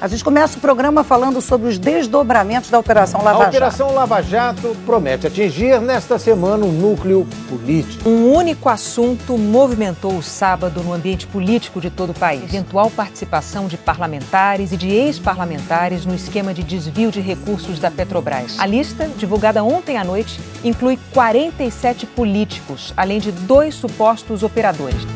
[0.00, 3.44] A gente começa o programa falando sobre os desdobramentos da Operação Lava Jato.
[3.44, 8.08] A Operação Lava Jato promete atingir nesta semana um núcleo político.
[8.08, 13.66] Um único assunto movimentou o sábado no ambiente político de todo o país: eventual participação
[13.66, 18.58] de parlamentares e de ex-parlamentares no esquema de desvio de recursos da Petrobras.
[18.58, 25.06] A lista, divulgada ontem à noite, inclui 47 políticos, além de dois supostos operadores.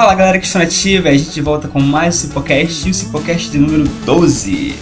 [0.00, 3.50] Fala galera que está nativa, a gente volta com mais o Cipocast e o Cipocast
[3.50, 4.74] de número 12.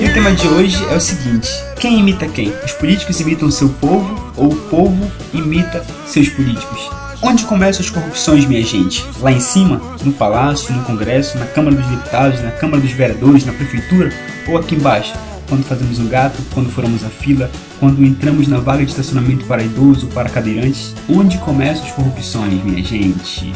[0.00, 2.50] E o tema de hoje é o seguinte: quem imita quem?
[2.64, 6.88] Os políticos imitam seu povo ou o povo imita seus políticos?
[7.20, 9.04] Onde começam as corrupções, minha gente?
[9.20, 9.82] Lá em cima?
[10.02, 14.10] No palácio, no congresso, na Câmara dos Deputados, na Câmara dos Vereadores, na prefeitura?
[14.48, 15.12] Ou aqui embaixo?
[15.48, 19.62] Quando fazemos um gato, quando furamos a fila, quando entramos na vaga de estacionamento para
[19.62, 20.94] idoso para cadeirantes.
[21.08, 23.52] Onde começam as corrupções, minha gente?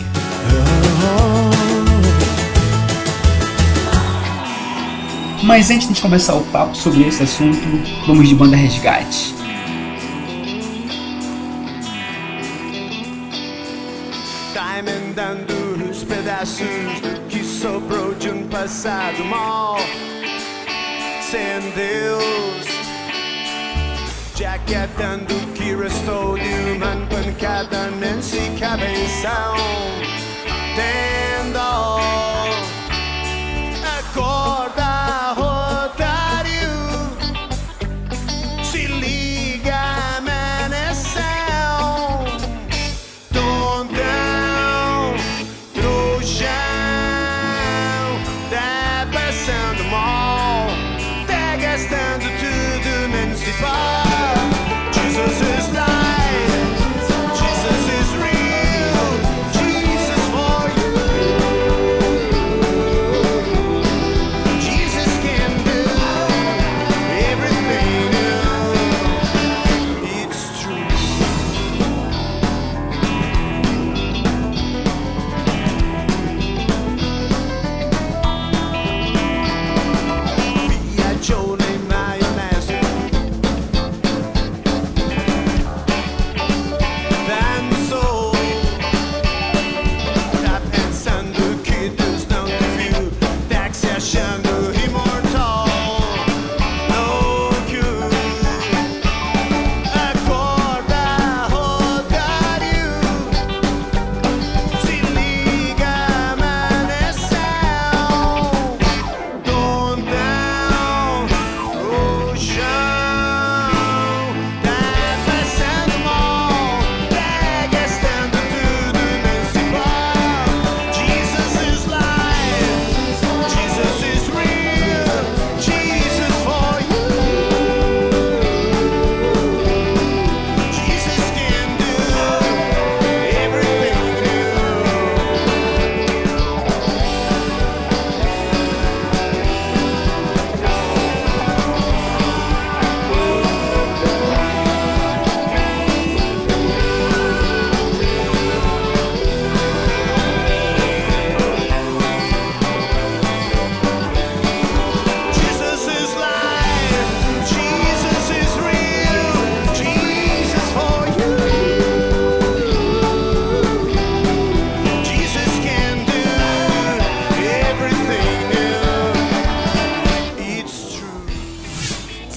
[5.42, 7.58] Mas antes de começar o papo sobre esse assunto,
[8.06, 9.34] vamos de banda resgate.
[14.54, 15.34] Tá
[15.90, 16.66] os pedaços
[17.28, 19.76] que sobrou de um passado mal
[21.30, 22.66] sem Deus.
[24.34, 29.54] Jaquetando que restou de uma pancada nesse cabeção.
[30.74, 31.20] Tendo
[31.58, 32.29] acorda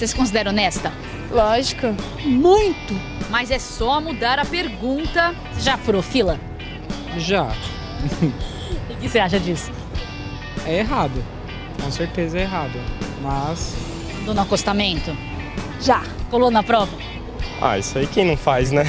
[0.04, 0.92] Você se considera honesta?
[1.30, 1.86] Lógico.
[2.26, 2.94] Muito!
[3.30, 5.34] Mas é só mudar a pergunta.
[5.50, 6.38] Você já furou fila?
[7.16, 7.48] Já.
[8.90, 9.70] O que você acha disso?
[10.66, 11.24] É errado.
[11.82, 12.78] Com certeza é errado.
[13.22, 13.74] Mas.
[14.26, 15.16] Do no acostamento?
[15.80, 16.02] Já.
[16.30, 16.92] Colou na prova?
[17.60, 18.84] Ah, isso aí quem não faz, né?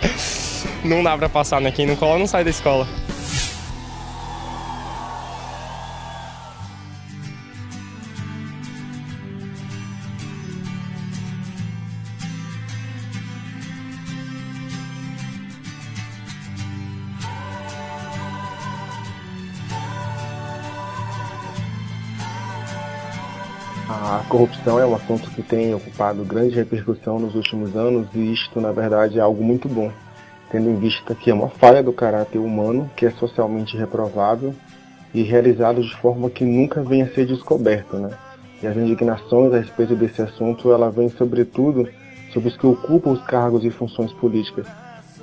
[0.84, 1.70] não dá pra passar, né?
[1.70, 2.86] Quem não cola não sai da escola.
[23.92, 28.60] A corrupção é um assunto que tem ocupado grande repercussão nos últimos anos e isto,
[28.60, 29.90] na verdade, é algo muito bom,
[30.48, 34.54] tendo em vista que é uma falha do caráter humano que é socialmente reprovável
[35.12, 38.10] e realizado de forma que nunca venha a ser descoberto, né?
[38.62, 41.88] E as indignações a respeito desse assunto, ela vem sobretudo
[42.32, 44.68] sobre os que ocupam os cargos e funções políticas,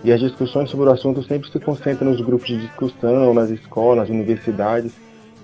[0.04, 4.00] E as discussões sobre o assunto sempre se concentram nos grupos de discussão, nas escolas,
[4.00, 4.92] nas universidades,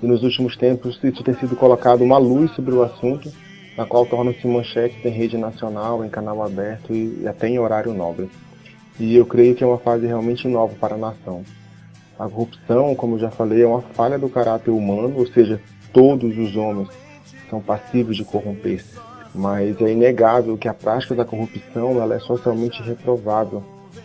[0.04, 3.32] e nos últimos tempos isso tem sido colocado uma luz sobre o assunto,
[3.78, 8.30] na qual torna-se manchete em rede nacional, em canal aberto e até em horário nobre.
[9.00, 11.44] E eu creio que é uma fase realmente nova para a nação.
[12.20, 15.60] A corrupção, como eu já falei, é uma falha do caráter humano, ou seja,
[15.94, 16.90] todos os homens
[17.50, 19.00] são passíveis de corromper-se.
[19.34, 23.64] Mas é inegável que a prática da corrupção ela é socialmente reprovável.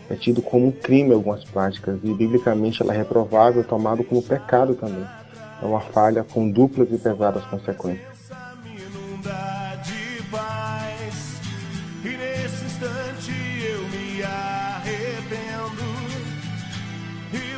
[0.09, 4.75] É tido como um crime algumas práticas e, biblicamente, ela é reprovável, tomado como pecado
[4.75, 5.05] também.
[5.60, 8.19] É uma falha com duplas e pesadas consequências.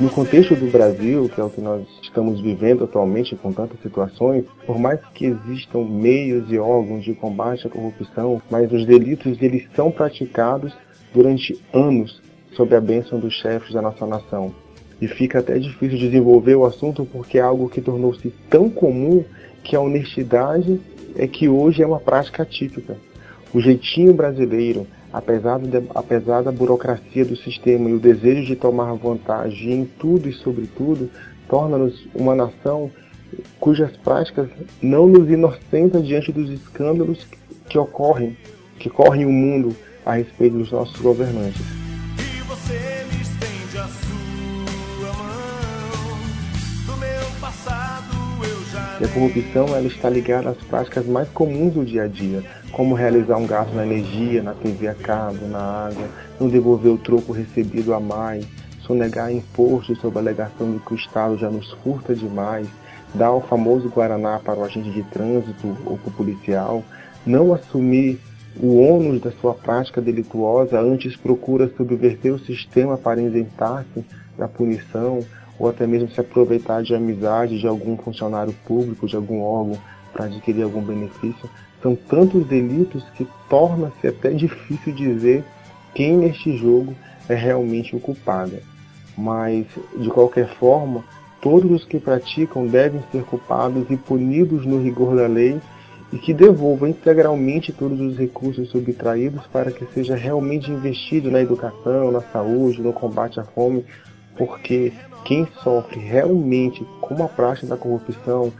[0.00, 4.47] No contexto do Brasil, que é o que nós estamos vivendo atualmente com tantas situações,
[4.67, 9.69] por mais que existam meios e órgãos de combate à corrupção, mas os delitos eles
[9.76, 10.73] são praticados
[11.12, 12.23] durante anos
[12.55, 14.55] sob a bênção dos chefes da nossa nação.
[15.00, 19.25] E fica até difícil desenvolver o assunto porque é algo que tornou-se tão comum
[19.62, 20.81] que a honestidade
[21.17, 22.97] é que hoje é uma prática típica.
[23.52, 28.93] O jeitinho brasileiro, apesar, de, apesar da burocracia do sistema e o desejo de tomar
[28.94, 31.11] vantagem em tudo e sobre tudo,
[31.49, 32.91] torna-nos uma nação
[33.58, 34.49] cujas práticas
[34.82, 37.26] não nos inocentam diante dos escândalos
[37.69, 38.37] que ocorrem,
[38.79, 39.75] que correm o mundo
[40.05, 41.90] a respeito dos nossos governantes.
[49.00, 52.94] E a corrupção ela está ligada às práticas mais comuns do dia a dia, como
[52.94, 56.06] realizar um gasto na energia, na TV a cabo, na água,
[56.38, 58.47] não devolver o troco recebido a mais,
[58.82, 62.69] sonegar impostos sob a alegação de que o Estado já nos furta demais,
[63.14, 66.85] dar o famoso Guaraná para o agente de trânsito ou para o policial,
[67.25, 68.20] não assumir
[68.62, 74.05] o ônus da sua prática delituosa, antes procura subverter o sistema para isentar-se
[74.37, 75.20] da punição,
[75.61, 79.79] ou até mesmo se aproveitar de amizade de algum funcionário público, de algum órgão
[80.11, 81.49] para adquirir algum benefício.
[81.83, 85.45] São tantos delitos que torna-se até difícil dizer
[85.95, 86.95] quem neste jogo
[87.29, 88.57] é realmente o culpado.
[89.17, 89.67] Mas,
[89.99, 91.05] de qualquer forma,
[91.43, 95.61] todos os que praticam devem ser culpados e punidos no rigor da lei
[96.11, 102.11] e que devolvam integralmente todos os recursos subtraídos para que seja realmente investido na educação,
[102.11, 103.85] na saúde, no combate à fome,
[104.41, 104.91] porque
[105.23, 108.51] quem sofre realmente com a prática da corrupção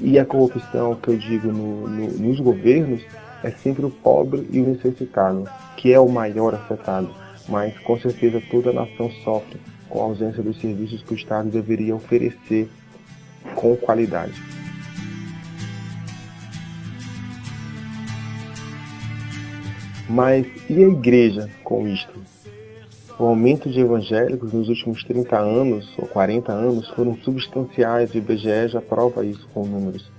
[0.00, 3.02] e a corrupção que eu digo no, no, nos governos
[3.42, 7.10] é sempre o pobre e o necessitado, que é o maior afetado.
[7.48, 9.58] Mas com certeza toda a nação sofre
[9.88, 12.68] com a ausência dos serviços que o Estado deveria oferecer
[13.56, 14.40] com qualidade.
[20.08, 22.22] Mas e a igreja com isto?
[23.16, 28.66] O aumento de evangélicos nos últimos 30 anos ou 40 anos foram substanciais, o IBGE
[28.68, 30.10] já prova isso com números.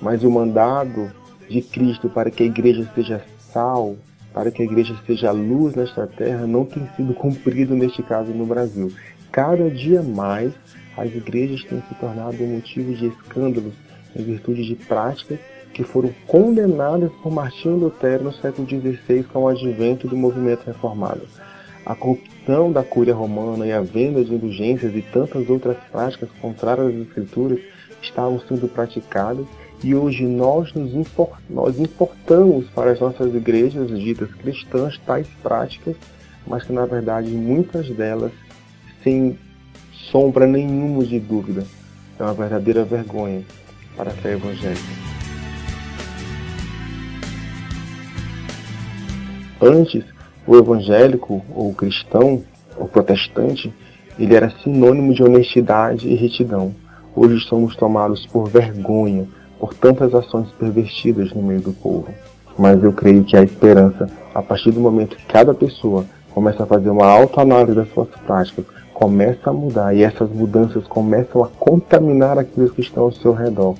[0.00, 1.12] Mas o mandado
[1.48, 3.94] de Cristo para que a igreja seja sal,
[4.34, 8.44] para que a igreja seja luz nesta terra, não tem sido cumprido neste caso no
[8.44, 8.92] Brasil.
[9.30, 10.52] Cada dia mais,
[10.96, 13.74] as igrejas têm se tornado motivo de escândalos
[14.16, 15.38] em virtude de práticas
[15.72, 21.22] que foram condenadas por Martinho Lutero no século XVI com o advento do movimento reformado.
[21.84, 26.88] A corrupção da cúria romana e a venda de indulgências e tantas outras práticas contrárias
[26.88, 27.58] às escrituras
[28.00, 29.46] estavam sendo praticadas
[29.82, 30.92] e hoje nós nos
[31.50, 35.96] nós importamos para as nossas igrejas ditas cristãs tais práticas,
[36.46, 38.32] mas que na verdade muitas delas
[39.02, 39.36] sem
[40.10, 41.64] sombra nenhuma de dúvida
[42.18, 43.42] é uma verdadeira vergonha
[43.96, 45.02] para a fé evangélica.
[49.60, 50.04] Antes,
[50.46, 52.42] o evangélico, ou cristão,
[52.76, 53.72] ou protestante,
[54.18, 56.74] ele era sinônimo de honestidade e retidão.
[57.14, 59.26] Hoje somos tomados por vergonha
[59.58, 62.08] por tantas ações pervertidas no meio do povo.
[62.58, 66.66] Mas eu creio que há esperança a partir do momento que cada pessoa começa a
[66.66, 72.38] fazer uma autoanálise das suas práticas, começa a mudar e essas mudanças começam a contaminar
[72.38, 73.76] aqueles que estão ao seu redor.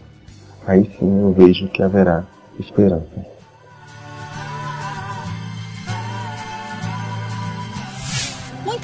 [0.67, 2.25] Aí sim eu vejo que haverá
[2.61, 3.32] esperança.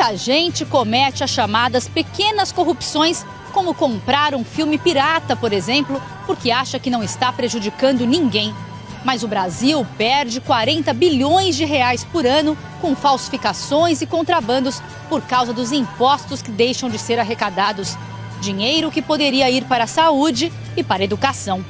[0.08, 6.50] Muita gente comete as chamadas pequenas corrupções, como comprar um filme pirata, por exemplo, porque
[6.50, 8.54] acha que não está prejudicando ninguém.
[9.04, 15.20] Mas o Brasil perde 40 bilhões de reais por ano com falsificações e contrabandos por
[15.20, 17.94] causa dos impostos que deixam de ser arrecadados.
[18.40, 21.62] Dinheiro que poderia ir para a saúde e para a educação.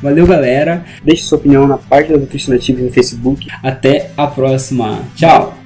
[0.00, 0.86] Valeu, galera.
[1.04, 3.46] Deixe sua opinião na página do TV no Facebook.
[3.62, 5.04] Até a próxima.
[5.14, 5.61] Tchau!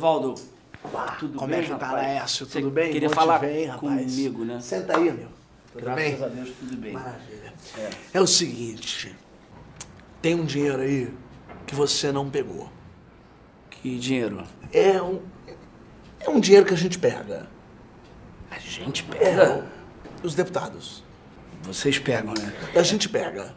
[0.00, 0.34] Oi, Valdo.
[1.18, 2.46] tudo Como bem, é que tá, Laércio?
[2.46, 2.90] Você Tudo bem?
[2.90, 3.78] Queria Bom falar rapaz.
[3.78, 4.58] comigo, né?
[4.60, 5.28] Senta aí, meu.
[5.72, 6.24] Tudo Graças bem?
[6.24, 6.92] a Deus, tudo bem.
[6.94, 7.52] Maravilha.
[7.76, 7.90] É.
[8.14, 9.14] É o seguinte,
[10.22, 11.12] tem um dinheiro aí
[11.66, 12.70] que você não pegou.
[13.70, 14.42] Que dinheiro?
[14.72, 15.20] É um,
[16.18, 17.46] é um dinheiro que a gente pega.
[18.50, 19.66] A gente É, pega?
[20.22, 21.04] os deputados.
[21.62, 22.52] Vocês pegam, né?
[22.74, 23.54] A gente pega.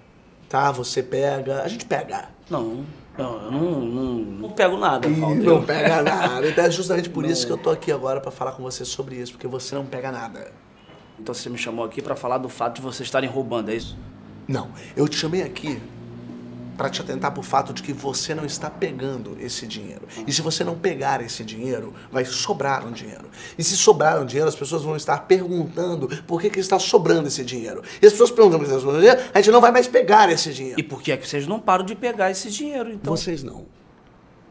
[0.50, 0.72] Tá?
[0.74, 1.64] Você pega.
[1.64, 2.28] A gente pega.
[2.50, 2.86] Não,
[3.18, 6.48] não, eu não, não, não pego nada, Ih, não pega nada.
[6.48, 9.16] Então é justamente por isso que eu tô aqui agora pra falar com você sobre
[9.16, 10.52] isso, porque você não pega nada.
[11.20, 13.98] Então você me chamou aqui pra falar do fato de vocês estarem roubando, é isso?
[14.48, 15.80] Não, eu te chamei aqui
[16.78, 20.08] pra te atentar pro fato de que você não está pegando esse dinheiro.
[20.26, 23.26] E se você não pegar esse dinheiro, vai sobrar um dinheiro.
[23.58, 27.28] E se sobrar um dinheiro, as pessoas vão estar perguntando por que, que está sobrando
[27.28, 27.84] esse dinheiro.
[28.02, 30.30] E as pessoas perguntando por que está sobrando dinheiro, a gente não vai mais pegar
[30.32, 30.80] esse dinheiro.
[30.80, 33.16] E por que é que vocês não param de pegar esse dinheiro, então?
[33.16, 33.66] Vocês não.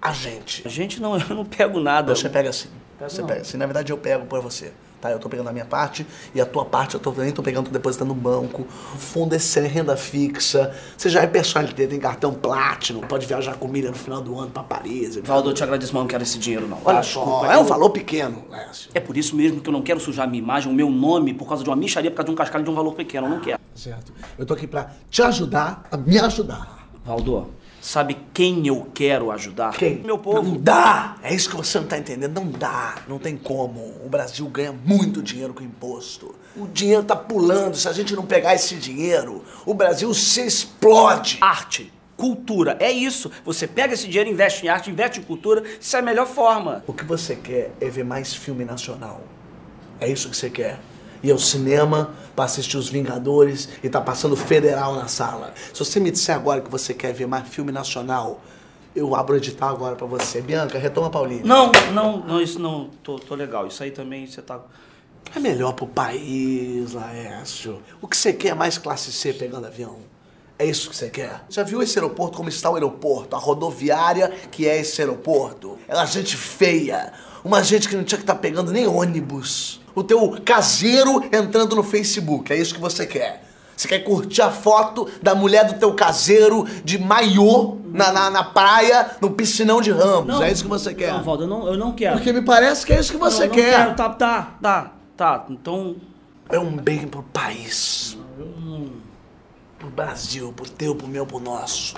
[0.00, 0.66] A gente.
[0.66, 2.14] A gente não, eu não pego nada.
[2.14, 2.68] Você pega sim.
[3.00, 3.28] Você não.
[3.28, 3.56] pega sim.
[3.56, 4.72] Na verdade, eu pego por você.
[5.02, 5.10] Tá?
[5.10, 7.64] Eu tô pegando a minha parte e a tua parte eu tô, nem tô pegando,
[7.66, 8.62] tô depositando no banco.
[8.62, 10.72] O fundo é sem renda fixa.
[10.96, 14.52] Você já é personalité, tem cartão Platinum, pode viajar com milha no final do ano
[14.52, 15.16] pra Paris.
[15.16, 16.78] Valdo, eu te agradeço, mas não quero esse dinheiro, não.
[16.84, 17.02] Olha tá?
[17.02, 18.90] só, é um eu- valor pequeno, Lécio.
[18.94, 21.34] É por isso mesmo que eu não quero sujar a minha imagem, o meu nome,
[21.34, 23.26] por causa de uma micharia, por causa de um cascalho de um valor pequeno.
[23.26, 23.58] Eu não quero.
[23.74, 24.12] Certo.
[24.38, 26.88] Eu tô aqui pra te ajudar a me ajudar.
[27.04, 27.48] Valdo,
[27.82, 29.72] sabe quem eu quero ajudar?
[29.76, 29.98] Quem?
[29.98, 30.40] Meu povo.
[30.40, 31.16] Não dá!
[31.22, 32.32] É isso que você não tá entendendo.
[32.32, 32.94] Não dá.
[33.08, 33.80] Não tem como.
[34.04, 36.34] O Brasil ganha muito dinheiro com imposto.
[36.56, 37.76] O dinheiro tá pulando.
[37.76, 41.38] Se a gente não pegar esse dinheiro, o Brasil se explode.
[41.40, 43.30] Arte, cultura, é isso.
[43.44, 46.84] Você pega esse dinheiro, investe em arte, investe em cultura, isso é a melhor forma.
[46.86, 49.22] O que você quer é ver mais filme nacional.
[49.98, 50.78] É isso que você quer.
[51.22, 55.54] Ir ao cinema pra assistir Os Vingadores e tá passando Federal na sala.
[55.72, 58.40] Se você me disser agora que você quer ver mais filme nacional,
[58.94, 60.40] eu abro o edital agora pra você.
[60.40, 61.46] Bianca, retoma Paulinho.
[61.46, 62.90] Não, não, não, isso não.
[63.02, 63.66] Tô, tô legal.
[63.66, 64.60] Isso aí também você tá.
[65.34, 67.80] É melhor pro país, Laércio.
[68.00, 69.96] O que você quer é mais classe C pegando avião.
[70.58, 71.44] É isso que você quer?
[71.48, 73.34] Já viu esse aeroporto como está o aeroporto?
[73.34, 75.78] A rodoviária que é esse aeroporto?
[75.88, 77.12] É uma gente feia.
[77.42, 79.80] Uma gente que não tinha que estar pegando nem ônibus.
[79.94, 82.52] O teu caseiro entrando no Facebook.
[82.52, 83.42] É isso que você quer.
[83.76, 88.44] Você quer curtir a foto da mulher do teu caseiro de maiô na, na, na
[88.44, 90.40] praia, no piscinão de Ramos.
[90.40, 91.12] é isso que você quer.
[91.12, 92.16] Não, Valdo, eu não, eu não quero.
[92.16, 93.76] Porque me parece que é isso que você não, não quer.
[93.76, 95.46] Quero, tá, tá, tá, tá.
[95.50, 95.96] Então.
[96.48, 98.16] É um bem pro país.
[99.78, 101.94] Pro Brasil, pro teu, pro meu, pro nosso.